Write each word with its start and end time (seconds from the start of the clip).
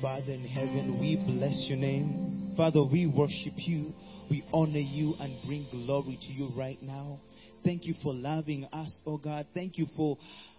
Father 0.00 0.32
in 0.32 0.44
heaven, 0.44 0.98
we 1.00 1.16
bless 1.26 1.66
your 1.68 1.78
name. 1.78 2.54
Father, 2.56 2.84
we 2.84 3.06
worship 3.06 3.54
you. 3.56 3.92
We 4.30 4.44
honor 4.52 4.78
you 4.78 5.14
and 5.18 5.36
bring 5.44 5.66
glory 5.72 6.18
to 6.20 6.32
you 6.32 6.50
right 6.56 6.80
now. 6.80 7.18
Thank 7.64 7.84
you 7.84 7.94
for 8.00 8.14
loving 8.14 8.64
us, 8.72 9.00
oh 9.06 9.18
God. 9.18 9.46
Thank 9.54 9.76
you 9.76 9.86
for 9.96 10.16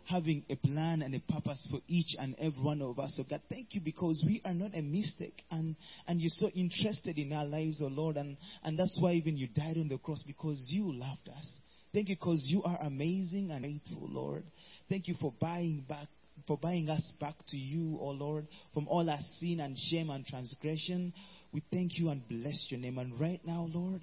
having 0.10 0.44
a 0.50 0.56
plan 0.56 1.02
and 1.02 1.16
a 1.16 1.20
purpose 1.32 1.66
for 1.72 1.80
each 1.88 2.16
and 2.20 2.36
every 2.38 2.62
one 2.62 2.82
of 2.82 3.00
us. 3.00 3.18
Oh 3.18 3.26
God, 3.30 3.42
thank 3.50 3.74
you 3.76 3.80
because 3.80 4.22
we 4.26 4.42
are 4.44 4.54
not 4.54 4.76
a 4.76 4.82
mistake 4.82 5.42
and, 5.52 5.78
and 6.08 6.20
you're 6.20 6.32
so 6.34 6.50
interested 6.50 7.18
in 7.18 7.32
our 7.32 7.46
lives, 7.46 7.82
oh 7.82 7.88
Lord. 7.88 8.18
And, 8.18 8.36
and 8.64 8.78
that's 8.78 8.98
why 9.00 9.14
even 9.14 9.38
you 9.38 9.48
died 9.48 9.78
on 9.78 9.88
the 9.88 10.00
cross 10.00 10.22
because 10.28 10.62
you 10.68 10.92
loved 10.92 11.30
us. 11.30 11.48
Thank 11.94 12.10
you 12.10 12.16
because 12.16 12.44
you 12.48 12.62
are 12.64 12.78
amazing 12.82 13.52
and 13.52 13.64
faithful, 13.64 14.10
Lord. 14.10 14.44
Thank 14.90 15.08
you 15.08 15.16
for 15.20 15.34
buying 15.40 15.86
back 15.88 16.08
for 16.48 16.58
buying 16.58 16.90
us 16.90 17.12
back 17.20 17.36
to 17.50 17.58
you, 17.58 17.98
O 18.02 18.08
oh 18.08 18.12
Lord, 18.12 18.48
from 18.74 18.88
all 18.88 19.10
our 19.10 19.20
sin 19.40 19.60
and 19.60 19.78
shame 19.78 20.10
and 20.10 20.26
transgression. 20.26 21.14
We 21.52 21.64
thank 21.72 21.98
you 21.98 22.10
and 22.10 22.28
bless 22.28 22.68
your 22.70 22.80
name. 22.80 22.98
And 22.98 23.20
right 23.20 23.42
now, 23.46 23.68
Lord, 23.74 24.02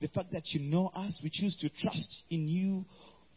the 0.00 0.08
fact 0.08 0.32
that 0.32 0.42
you 0.46 0.60
know 0.60 0.90
us, 0.94 1.20
we 1.22 1.30
choose 1.32 1.56
to 1.58 1.68
trust 1.68 2.22
in 2.30 2.48
you 2.48 2.84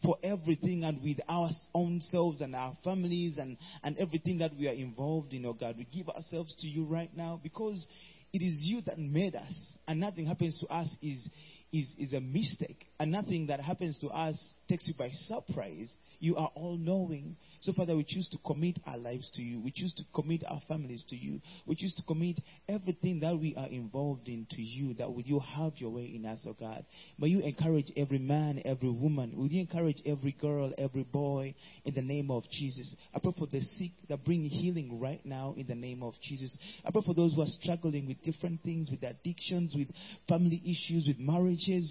for 0.02 0.16
everything 0.22 0.84
and 0.84 1.02
with 1.02 1.18
our 1.28 1.50
own 1.74 2.00
selves 2.10 2.40
and 2.40 2.54
our 2.56 2.74
families 2.82 3.38
and, 3.38 3.56
and 3.82 3.96
everything 3.98 4.38
that 4.38 4.52
we 4.58 4.68
are 4.68 4.72
involved 4.72 5.32
in, 5.32 5.46
oh 5.46 5.52
God. 5.52 5.76
We 5.76 5.86
give 5.94 6.08
ourselves 6.08 6.54
to 6.58 6.66
you 6.66 6.84
right 6.84 7.10
now 7.16 7.40
because 7.42 7.86
it 8.32 8.42
is 8.42 8.58
you 8.60 8.80
that 8.86 8.98
made 8.98 9.34
us 9.34 9.54
and 9.86 10.00
nothing 10.00 10.26
happens 10.26 10.58
to 10.58 10.66
us 10.66 10.88
is, 11.02 11.28
is, 11.72 11.88
is 11.98 12.12
a 12.12 12.20
mistake 12.20 12.86
and 13.00 13.10
nothing 13.10 13.46
that 13.48 13.60
happens 13.60 13.98
to 13.98 14.08
us 14.08 14.38
takes 14.68 14.86
you 14.86 14.94
by 14.98 15.10
surprise. 15.12 15.90
You 16.20 16.36
are 16.36 16.52
all 16.54 16.76
knowing. 16.76 17.36
So, 17.62 17.72
Father, 17.72 17.96
we 17.96 18.04
choose 18.04 18.28
to 18.30 18.38
commit 18.46 18.78
our 18.86 18.96
lives 18.96 19.28
to 19.34 19.42
you. 19.42 19.60
We 19.60 19.72
choose 19.74 19.92
to 19.94 20.04
commit 20.14 20.44
our 20.48 20.60
families 20.68 21.04
to 21.10 21.16
you. 21.16 21.40
We 21.66 21.74
choose 21.74 21.94
to 21.96 22.02
commit 22.04 22.38
everything 22.68 23.18
that 23.20 23.36
we 23.36 23.56
are 23.56 23.66
involved 23.66 24.28
in 24.28 24.46
to 24.50 24.62
you, 24.62 24.94
that 24.94 25.12
would 25.12 25.26
you 25.26 25.40
have 25.40 25.72
your 25.78 25.90
way 25.90 26.12
in 26.14 26.24
us, 26.24 26.46
oh 26.48 26.54
God. 26.58 26.84
May 27.18 27.26
you 27.28 27.40
encourage 27.40 27.90
every 27.96 28.20
man, 28.20 28.62
every 28.64 28.90
woman. 28.90 29.32
Would 29.34 29.50
you 29.50 29.60
encourage 29.60 30.00
every 30.06 30.30
girl, 30.40 30.72
every 30.78 31.02
boy 31.02 31.56
in 31.84 31.94
the 31.94 32.02
name 32.02 32.30
of 32.30 32.44
Jesus? 32.52 32.94
I 33.12 33.18
pray 33.18 33.34
for 33.36 33.46
the 33.46 33.60
sick 33.60 33.90
that 34.08 34.24
bring 34.24 34.44
healing 34.44 35.00
right 35.00 35.24
now 35.26 35.54
in 35.56 35.66
the 35.66 35.74
name 35.74 36.04
of 36.04 36.14
Jesus. 36.22 36.56
I 36.84 36.92
pray 36.92 37.02
for 37.04 37.14
those 37.14 37.34
who 37.34 37.42
are 37.42 37.46
struggling 37.46 38.06
with 38.06 38.22
different 38.22 38.62
things, 38.62 38.90
with 38.90 39.02
addictions, 39.02 39.74
with 39.76 39.88
family 40.28 40.62
issues, 40.64 41.04
with 41.08 41.18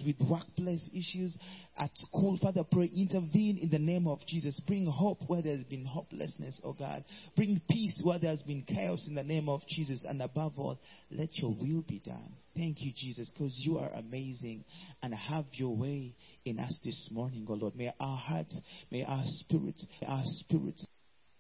with 0.06 0.16
workplace 0.30 0.90
issues 0.94 1.38
at 1.78 1.90
school. 1.96 2.38
Father, 2.42 2.64
pray, 2.70 2.92
intervene 2.96 3.58
in 3.58 3.70
the 3.70 3.80
name 3.80 4.08
of 4.08 4.20
Jesus. 4.28 4.60
Bring 4.68 4.86
hope 4.86 5.20
where 5.28 5.42
there's 5.42 5.64
been 5.64 5.86
hopelessness, 5.86 6.60
oh 6.64 6.74
God. 6.74 7.04
Bring 7.36 7.62
peace 7.70 8.02
where 8.04 8.20
there's 8.20 8.44
been 8.44 8.64
chaos 8.64 9.08
in 9.08 9.16
the 9.16 9.24
name 9.24 9.50
of 9.50 9.62
Jesus. 9.68 10.06
And 10.08 10.22
above 10.22 10.54
all, 10.58 10.80
let 11.10 11.30
your 11.34 11.52
will 11.52 11.84
be 11.88 12.02
done. 12.04 12.34
Thank 12.56 12.82
you, 12.82 12.92
Jesus, 12.96 13.32
because 13.34 13.60
you 13.64 13.78
are 13.78 13.92
amazing 13.94 14.66
and 15.02 15.14
have 15.14 15.46
your 15.54 15.76
way 15.76 16.16
in 16.46 16.60
us 16.60 16.80
this 16.84 17.10
morning, 17.12 17.46
oh 17.50 17.54
Lord. 17.54 17.76
May 17.76 17.94
our 18.00 18.18
hearts, 18.18 18.60
may 18.92 19.04
our 19.04 19.24
spirits, 19.26 19.86
may 20.02 20.08
our 20.08 20.24
spirits, 20.26 20.86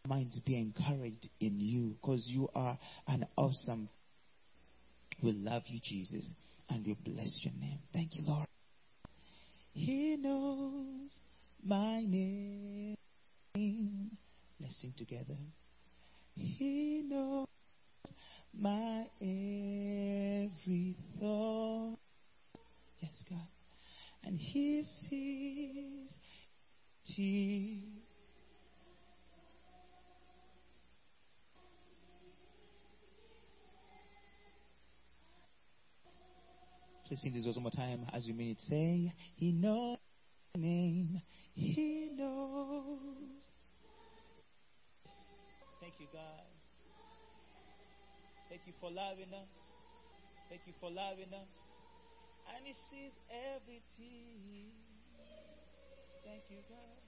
minds 0.08 0.40
be 0.46 0.58
encouraged 0.58 1.30
in 1.40 1.60
you 1.60 1.96
because 2.02 2.26
you 2.28 2.50
are 2.56 2.78
an 3.08 3.26
awesome. 3.38 3.90
We 5.22 5.34
love 5.34 5.64
you, 5.68 5.80
Jesus, 5.84 6.34
and 6.70 6.86
we 6.86 6.94
bless 6.94 7.40
your 7.42 7.54
name. 7.60 7.80
Thank 7.94 8.16
you, 8.16 8.24
Lord. 8.26 8.48
He 9.74 10.18
knows 10.18 11.20
my 11.64 12.02
name. 12.02 12.98
Let's 14.60 14.82
sing 14.82 14.94
together. 14.98 15.38
He 16.36 17.04
knows 17.08 17.48
my 18.58 19.06
every 19.22 20.96
thought. 21.20 21.98
Yes, 23.00 23.24
God. 23.30 23.48
And 24.24 24.38
He 24.38 24.84
sees. 25.10 25.72
Please 37.12 37.24
sing 37.24 37.34
this 37.34 37.46
one 37.46 37.64
more 37.64 37.72
time 37.72 38.06
as 38.14 38.26
you 38.26 38.34
mean 38.34 38.52
it. 38.52 38.62
Say, 38.62 39.12
He 39.36 39.52
knows 39.52 39.98
my 40.56 40.62
name. 40.62 41.22
He 41.54 42.10
knows. 42.16 43.50
Thank 45.82 45.96
you, 46.00 46.08
God. 46.14 46.48
Thank 48.48 48.62
you 48.66 48.72
for 48.80 48.90
loving 48.90 49.34
us. 49.34 49.58
Thank 50.48 50.62
you 50.66 50.72
for 50.80 50.90
loving 50.90 51.34
us. 51.34 51.58
And 52.56 52.66
He 52.66 52.72
sees 52.90 53.12
everything. 53.30 54.72
Thank 56.24 56.44
you, 56.50 56.60
God. 56.70 57.04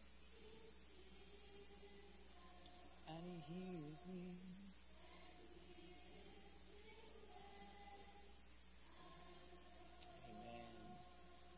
And 3.07 3.23
He 3.23 3.53
hears 3.53 3.99
me. 4.05 4.72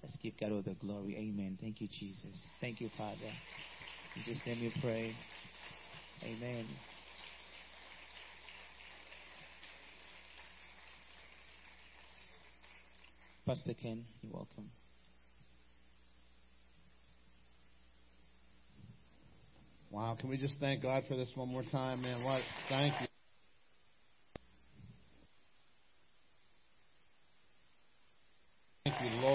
Let's 0.06 0.18
give 0.18 0.38
God 0.40 0.52
all 0.52 0.62
the 0.62 0.76
glory. 0.76 1.16
Amen. 1.18 1.58
Thank 1.60 1.82
you, 1.82 1.88
Jesus. 1.88 2.40
Thank 2.62 2.80
you, 2.80 2.92
Father. 2.96 3.26
In 4.16 4.22
Jesus' 4.22 4.40
name 4.46 4.62
pray. 4.80 5.16
Amen. 6.22 6.68
Pastor 13.48 13.74
Ken, 13.74 14.06
you're 14.22 14.32
welcome. 14.32 14.70
Wow, 19.90 20.16
can 20.20 20.30
we 20.30 20.38
just 20.38 20.60
thank 20.60 20.84
God 20.84 21.04
for 21.08 21.16
this 21.16 21.32
one 21.34 21.50
more 21.50 21.64
time, 21.72 22.04
man? 22.04 22.24
What? 22.24 22.42
Thank 22.70 22.94
you. 23.02 23.08
Thank 28.86 29.02
you, 29.02 29.20
Lord. 29.20 29.35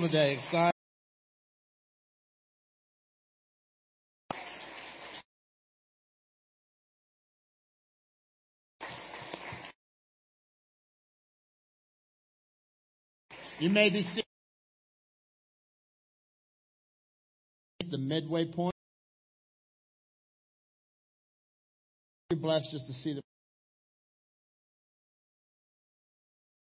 Today. 0.00 0.38
Excited. 0.38 0.72
You 13.58 13.68
may 13.68 13.90
be 13.90 14.02
seeing 14.02 14.24
the 17.90 17.98
midway 17.98 18.46
point. 18.46 18.72
You're 22.30 22.40
blessed 22.40 22.70
just 22.70 22.86
to 22.86 22.92
see 22.94 23.14
the. 23.14 23.20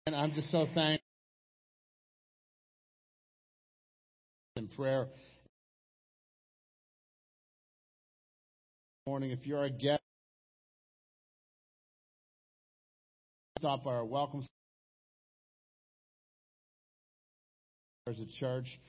And 0.07 0.15
I'm 0.15 0.33
just 0.33 0.51
so 0.53 0.67
thankful 0.73 1.06
in 4.57 4.69
prayer. 4.69 5.07
Morning, 9.07 9.31
if 9.31 9.47
you're 9.47 9.63
a 9.63 9.71
guest, 9.71 10.03
stop 13.59 13.85
by 13.85 13.91
our 13.93 14.05
welcome 14.05 14.43
as 18.09 18.19
a 18.19 18.27
church 18.41 18.81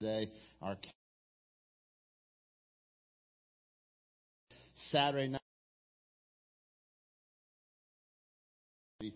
today. 0.00 0.30
Our 0.62 0.76
Saturday 4.90 5.28
night 5.28 5.40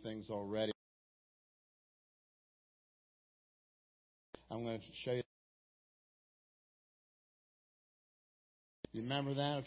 things 0.02 0.28
already. 0.28 0.72
I'm 4.54 4.62
going 4.62 4.78
to 4.78 4.84
show 4.92 5.10
you. 5.10 5.22
You 8.92 9.02
remember 9.02 9.34
that? 9.34 9.64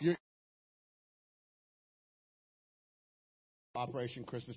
Okay. 0.00 0.16
Operation 3.74 4.24
Christmas. 4.24 4.56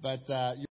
But 0.00 0.30
uh, 0.30 0.52
you're 0.56 0.66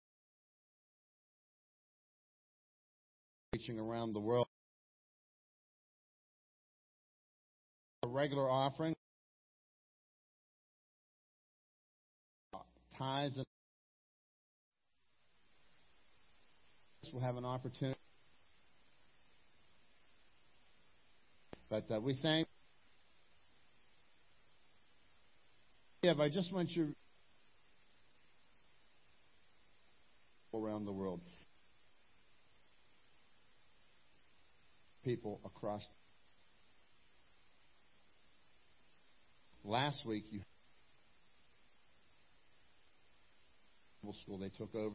preaching 3.52 3.80
around 3.80 4.12
the 4.12 4.20
world. 4.20 4.46
A 8.04 8.06
regular 8.06 8.48
offering. 8.48 8.94
Tithes, 12.98 13.36
and 13.36 13.46
we'll 17.12 17.22
have 17.22 17.36
an 17.36 17.44
opportunity. 17.44 17.98
But 21.68 21.90
uh, 21.90 22.00
we 22.00 22.18
thank. 22.22 22.46
Yeah, 26.02 26.14
I 26.20 26.28
just 26.28 26.52
want 26.52 26.70
you 26.70 26.94
around 30.54 30.84
the 30.84 30.92
world. 30.92 31.20
People 35.04 35.40
across. 35.44 35.86
Last 39.64 40.06
week, 40.06 40.24
you 40.30 40.40
school 44.12 44.38
they 44.38 44.50
took 44.50 44.74
over 44.74 44.94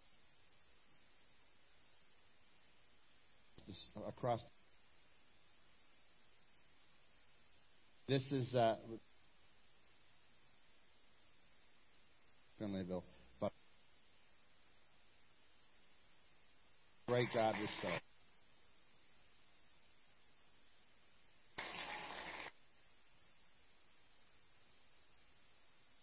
across. 4.07 4.41
This 8.07 8.23
is 8.31 8.53
uh, 8.55 8.75
Finleyville, 12.59 13.03
but 13.39 13.51
great 17.07 17.29
was 17.33 17.69
so. 17.81 17.87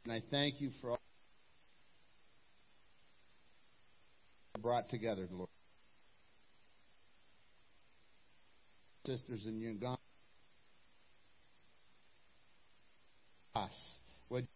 And 0.05 0.13
I 0.15 0.23
thank 0.31 0.61
you 0.61 0.71
for 0.81 0.93
all 0.93 0.98
brought 4.63 4.89
together, 4.89 5.27
Lord. 5.31 5.49
Sisters 9.07 9.45
in 9.47 9.59
Uganda. 9.59 9.99
Us. 13.55 13.71
Would 14.31 14.47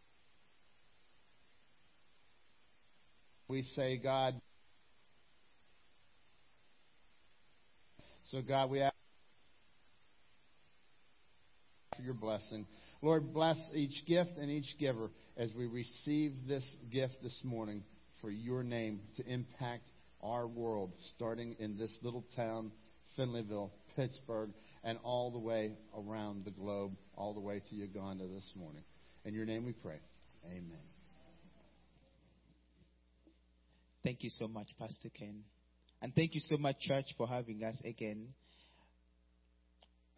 we 3.48 3.62
say, 3.74 3.98
God? 3.98 4.34
So, 8.26 8.40
God, 8.42 8.70
we 8.70 8.80
ask 8.80 8.94
for 11.96 12.02
your 12.02 12.14
blessing. 12.14 12.66
Lord, 13.00 13.32
bless 13.32 13.56
each 13.74 14.06
gift 14.06 14.32
and 14.38 14.50
each 14.50 14.78
giver 14.78 15.10
as 15.36 15.50
we 15.56 15.66
receive 15.66 16.32
this 16.46 16.64
gift 16.90 17.16
this 17.22 17.40
morning 17.44 17.82
for 18.22 18.30
your 18.30 18.62
name 18.62 19.00
to 19.16 19.26
impact 19.26 19.90
our 20.22 20.46
world, 20.46 20.92
starting 21.16 21.56
in 21.58 21.76
this 21.76 21.94
little 22.02 22.24
town, 22.36 22.70
Finleyville, 23.18 23.70
Pittsburgh, 23.96 24.50
and 24.84 24.96
all 25.02 25.32
the 25.32 25.38
way 25.38 25.72
around 25.94 26.44
the 26.44 26.52
globe, 26.52 26.92
all 27.16 27.34
the 27.34 27.40
way 27.40 27.60
to 27.68 27.74
Uganda 27.74 28.26
this 28.28 28.50
morning. 28.56 28.84
In 29.24 29.34
your 29.34 29.44
name 29.44 29.66
we 29.66 29.72
pray. 29.72 29.98
Amen. 30.46 30.78
Thank 34.04 34.22
you 34.22 34.30
so 34.30 34.48
much, 34.48 34.68
Pastor 34.78 35.10
Ken. 35.16 35.42
And 36.00 36.14
thank 36.14 36.34
you 36.34 36.40
so 36.40 36.56
much, 36.56 36.76
church, 36.80 37.06
for 37.16 37.28
having 37.28 37.62
us 37.62 37.80
again. 37.84 38.28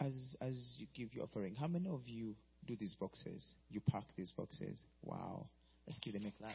As, 0.01 0.15
as 0.41 0.77
you 0.79 0.87
give 0.95 1.15
your 1.15 1.25
offering, 1.25 1.55
how 1.55 1.67
many 1.67 1.89
of 1.89 2.03
you 2.07 2.35
do 2.67 2.77
these 2.79 2.97
boxes? 2.99 3.47
You 3.71 3.81
pack 3.91 4.05
these 4.17 4.33
boxes. 4.37 4.79
Wow. 5.03 5.47
Let's 5.87 5.99
give 6.01 6.15
them 6.15 6.25
a 6.27 6.39
clap. 6.39 6.55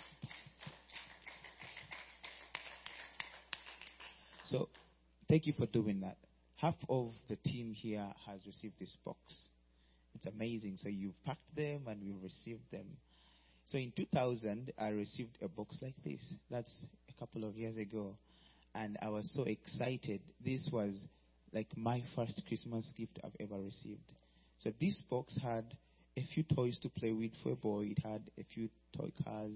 So, 4.50 4.68
thank 5.28 5.46
you 5.46 5.54
for 5.54 5.68
doing 5.68 6.02
that. 6.02 6.18
Half 6.56 6.76
of 6.90 7.12
the 7.30 7.36
team 7.36 7.72
here 7.72 8.08
has 8.26 8.44
received 8.48 8.74
this 8.80 8.98
box. 9.06 9.20
It's 10.16 10.26
amazing. 10.26 10.78
So, 10.78 10.90
you've 10.90 11.24
packed 11.24 11.56
them 11.56 11.84
and 11.88 12.02
we've 12.04 12.24
received 12.24 12.64
them. 12.72 12.88
So, 13.68 13.78
in 13.78 13.94
2000, 13.96 14.74
I 14.80 14.90
received 14.90 15.38
a 15.44 15.48
box 15.48 15.78
like 15.84 15.94
this. 16.04 16.34
That's 16.50 16.86
a 17.10 17.20
couple 17.20 17.48
of 17.48 17.56
years 17.56 17.78
ago. 17.78 18.16
And 18.74 18.98
I 19.04 19.10
was 19.10 19.32
so 19.36 19.44
excited. 19.44 20.22
This 20.44 20.68
was 20.74 21.06
like 21.54 21.68
my 21.78 22.02
first 22.16 22.42
Christmas 22.48 22.92
gift 22.98 23.20
I've 23.24 23.36
ever 23.40 23.62
received. 23.62 24.14
So, 24.58 24.72
this 24.82 25.00
box 25.12 25.38
had 25.44 25.66
a 26.18 26.26
few 26.34 26.42
toys 26.42 26.80
to 26.80 26.90
play 26.90 27.12
with 27.12 27.34
for 27.44 27.52
a 27.52 27.56
boy. 27.56 27.92
It 27.92 28.00
had 28.04 28.24
a 28.40 28.44
few 28.52 28.70
toy 28.98 29.12
cars 29.24 29.56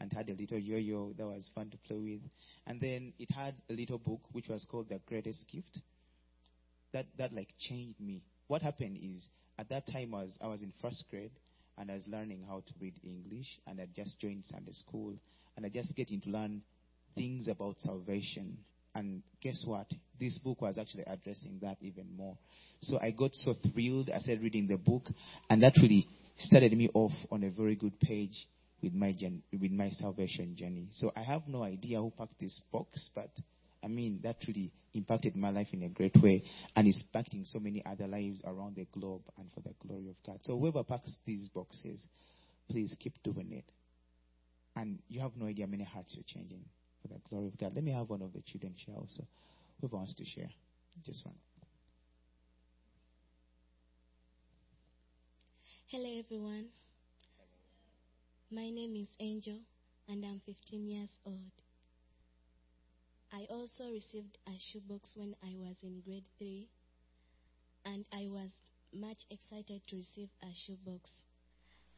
and 0.00 0.12
had 0.12 0.28
a 0.28 0.34
little 0.34 0.58
yo-yo 0.58 1.12
that 1.16 1.26
was 1.26 1.50
fun 1.54 1.70
to 1.70 1.76
play 1.78 1.98
with. 1.98 2.20
And 2.66 2.80
then 2.80 3.12
it 3.18 3.30
had 3.30 3.54
a 3.68 3.72
little 3.72 3.98
book 3.98 4.20
which 4.32 4.48
was 4.48 4.64
called 4.70 4.88
The 4.88 5.00
Greatest 5.06 5.44
Gift. 5.50 5.80
That 6.92 7.06
that 7.18 7.32
like 7.32 7.48
changed 7.58 8.00
me. 8.00 8.22
What 8.46 8.62
happened 8.62 8.98
is 9.02 9.28
at 9.58 9.68
that 9.68 9.86
time 9.90 10.14
I 10.14 10.22
was 10.22 10.38
I 10.40 10.46
was 10.46 10.62
in 10.62 10.72
first 10.80 11.04
grade 11.10 11.32
and 11.76 11.90
I 11.90 11.94
was 11.94 12.06
learning 12.06 12.44
how 12.48 12.60
to 12.60 12.72
read 12.80 12.94
English 13.04 13.46
and 13.66 13.80
I 13.80 13.86
just 13.94 14.18
joined 14.20 14.44
Sunday 14.46 14.72
school 14.72 15.14
and 15.56 15.66
I 15.66 15.68
just 15.68 15.94
getting 15.96 16.20
to 16.22 16.30
learn 16.30 16.62
things 17.14 17.48
about 17.48 17.78
salvation. 17.80 18.58
And 18.94 19.22
guess 19.42 19.62
what? 19.64 19.86
This 20.18 20.38
book 20.38 20.62
was 20.62 20.78
actually 20.78 21.04
addressing 21.06 21.58
that 21.62 21.76
even 21.80 22.06
more. 22.16 22.36
So 22.80 22.98
I 23.00 23.10
got 23.10 23.34
so 23.34 23.54
thrilled. 23.72 24.10
I 24.10 24.18
started 24.20 24.42
reading 24.42 24.66
the 24.66 24.76
book, 24.76 25.04
and 25.50 25.62
that 25.62 25.74
really 25.82 26.06
started 26.38 26.72
me 26.72 26.88
off 26.94 27.12
on 27.30 27.44
a 27.44 27.50
very 27.50 27.74
good 27.74 27.98
page 28.00 28.46
with 28.82 28.94
my 28.94 29.14
with 29.52 29.70
my 29.70 29.90
salvation 29.90 30.54
journey. 30.56 30.88
So 30.92 31.12
I 31.16 31.22
have 31.22 31.42
no 31.48 31.62
idea 31.62 31.98
who 32.00 32.12
packed 32.16 32.38
this 32.40 32.60
box, 32.72 33.08
but 33.14 33.30
I 33.82 33.88
mean 33.88 34.20
that 34.22 34.36
really 34.46 34.72
impacted 34.94 35.36
my 35.36 35.50
life 35.50 35.68
in 35.72 35.82
a 35.82 35.88
great 35.88 36.16
way, 36.22 36.42
and 36.74 36.86
is 36.86 37.02
impacting 37.12 37.46
so 37.46 37.58
many 37.58 37.84
other 37.84 38.06
lives 38.06 38.42
around 38.44 38.76
the 38.76 38.86
globe 38.92 39.22
and 39.36 39.48
for 39.52 39.60
the 39.60 39.74
glory 39.86 40.08
of 40.08 40.16
God. 40.24 40.40
So 40.42 40.58
whoever 40.58 40.82
packs 40.84 41.12
these 41.26 41.48
boxes, 41.48 42.06
please 42.70 42.94
keep 42.98 43.22
doing 43.22 43.52
it. 43.52 43.64
And 44.76 45.00
you 45.08 45.20
have 45.20 45.32
no 45.36 45.46
idea 45.46 45.66
how 45.66 45.70
many 45.70 45.84
hearts 45.84 46.16
you're 46.16 46.24
changing 46.26 46.64
for 47.02 47.08
the 47.08 47.20
glory 47.28 47.48
of 47.48 47.58
God. 47.58 47.72
Let 47.74 47.84
me 47.84 47.92
have 47.92 48.08
one 48.08 48.22
of 48.22 48.32
the 48.32 48.42
children 48.42 48.74
share 48.76 48.94
also. 48.94 49.24
Whoever 49.80 49.96
wants 49.96 50.14
to 50.16 50.24
share, 50.24 50.50
just 51.04 51.24
one. 51.24 51.34
Hello, 55.88 56.18
everyone. 56.18 56.66
My 58.50 58.70
name 58.70 58.96
is 58.96 59.14
Angel, 59.20 59.58
and 60.08 60.24
I'm 60.24 60.40
15 60.46 60.88
years 60.88 61.20
old. 61.26 61.52
I 63.30 63.44
also 63.50 63.90
received 63.92 64.38
a 64.46 64.52
shoebox 64.58 65.16
when 65.16 65.36
I 65.42 65.52
was 65.58 65.76
in 65.82 66.00
grade 66.00 66.24
3, 66.38 66.66
and 67.84 68.06
I 68.10 68.26
was 68.30 68.50
much 68.90 69.26
excited 69.30 69.82
to 69.88 69.96
receive 69.96 70.30
a 70.42 70.46
shoebox. 70.54 71.10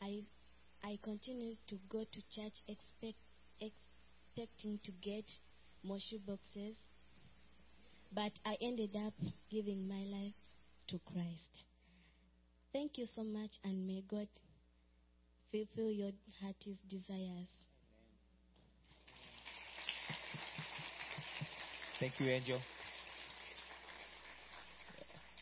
I, 0.03 0.25
I 0.83 0.99
continued 1.05 1.59
to 1.69 1.79
go 1.89 2.01
to 2.01 2.21
church 2.35 2.65
expect, 2.67 3.19
expecting 3.61 4.81
to 4.83 4.91
get 4.91 5.31
more 5.85 5.99
shoeboxes, 5.99 6.75
but 8.13 8.33
I 8.45 8.57
ended 8.61 8.97
up 8.97 9.15
giving 9.53 9.87
my 9.87 10.03
life 10.03 10.35
to 10.89 10.99
Christ. 11.13 11.63
Thank 12.73 12.99
you 12.99 13.07
so 13.07 13.23
much, 13.23 13.61
and 13.63 13.87
may 13.87 14.03
God 14.09 14.27
fulfill 15.51 15.91
your 15.91 16.13
heart's 16.41 16.79
desires. 16.89 17.49
Thank 21.99 22.19
you, 22.19 22.29
Angel. 22.29 22.59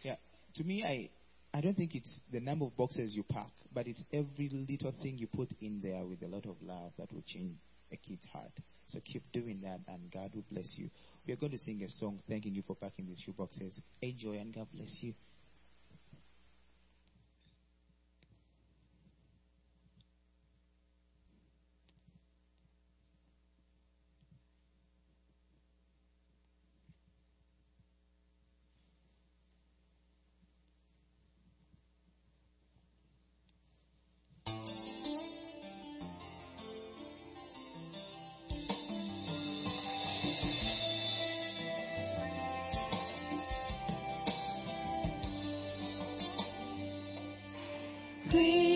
Yeah, 0.03 0.17
to 0.57 0.65
me, 0.65 0.83
I, 0.85 1.11
I 1.57 1.61
don't 1.61 1.77
think 1.77 1.95
it's 1.95 2.21
the 2.33 2.41
number 2.41 2.65
of 2.65 2.77
boxes 2.77 3.15
you 3.15 3.23
pack, 3.23 3.53
but 3.73 3.87
it's 3.87 4.03
every 4.13 4.49
little 4.53 4.93
thing 5.01 5.19
you 5.19 5.29
put 5.29 5.51
in 5.61 5.81
there 5.83 6.05
with 6.05 6.23
a 6.23 6.27
lot 6.27 6.47
of 6.47 6.57
love 6.63 6.93
that 6.99 7.13
will 7.13 7.23
change 7.27 7.57
a 7.93 7.97
kid's 7.97 8.27
heart. 8.33 8.51
So 8.89 9.01
keep 9.05 9.23
doing 9.33 9.61
that, 9.63 9.81
and 9.87 10.11
God 10.11 10.31
will 10.35 10.45
bless 10.51 10.75
you. 10.77 10.91
We 11.27 11.33
are 11.35 11.37
going 11.37 11.53
to 11.53 11.59
sing 11.59 11.83
a 11.83 11.89
song 11.89 12.21
thanking 12.29 12.55
you 12.55 12.63
for 12.67 12.75
packing 12.75 13.07
these 13.07 13.21
shoe 13.21 13.35
boxes. 13.37 13.79
Enjoy, 14.01 14.33
and 14.39 14.53
God 14.53 14.67
bless 14.75 14.97
you. 15.01 15.15
Please. 48.31 48.68